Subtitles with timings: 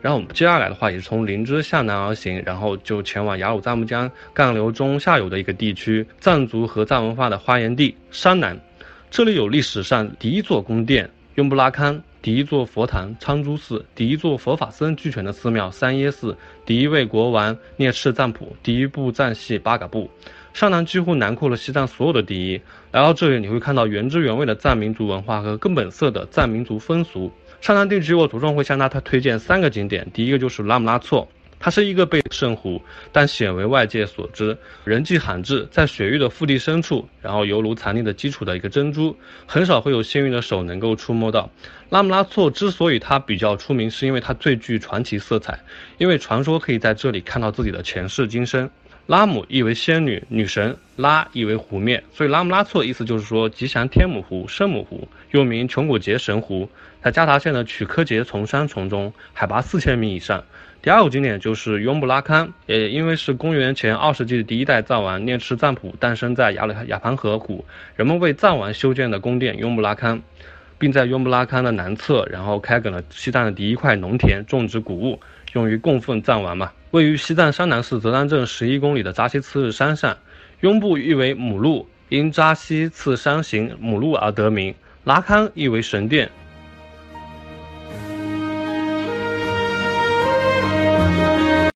[0.00, 8.58] 然后我们接下来的话也是从林芝向南而行，然后就前往雅鲁藏布江干流中下游的一个地区，藏族和藏文化的发源地山南。
[9.10, 20.10] 这里有历史上第一座宫殿雍布拉康，第一座佛堂昌珠寺，第一座佛法僧俱全的寺庙三耶寺，第一位国王聂赤藏普，第一部藏戏巴嘎布。
[20.52, 22.60] 上南几乎囊括了西藏所有的第一。
[22.90, 27.30] 来到这里，你会看到原汁原味的藏民族文化和根本色的藏民族风俗。
[27.60, 30.10] 上南地区，我着重会向大家推荐三个景点。
[30.14, 31.28] 第一个就是拉姆拉措，
[31.58, 32.80] 它是一个被圣湖，
[33.12, 39.14] 但鲜为外界所知，人迹罕至，在雪域的腹地深处，然后犹如藏匿的基础的一个珍珠，
[39.44, 41.50] 很少会有幸运的手能够触摸到。
[41.90, 45.60] 拉姆拉措之所以它比较出名，是因为它最具传奇色彩，
[45.98, 48.70] 因为传说可以在这里看到自己的前世今生。
[49.06, 56.68] 拉姆意为仙女、女神，拉意为湖面，所以拉姆拉措的意思就是说吉祥天母湖、圣母湖，又名琼古杰神湖，
[57.02, 60.44] 在加达县的曲科杰丛山丛中，海拔四千米以上。
[60.82, 67.64] 第二个景点就是雍布拉康，也因为是公元前二世纪的第一代藏王聂赤藏普诞生在雅鲁雅盘河谷，
[67.96, 70.22] 人们为藏王修建的宫殿雍布拉康，
[70.78, 75.20] 并在雍布拉康的南侧，然后开垦了西藏的第一块农田，种植谷物。
[75.52, 76.70] 用于供奉藏王嘛。
[76.90, 80.16] 位于西藏山南市泽兰镇十一公里的扎西次日山上，
[80.58, 84.74] 雍布意为母鹿，因扎西次山形母鹿而得名。
[85.04, 86.28] 拉康意为神殿，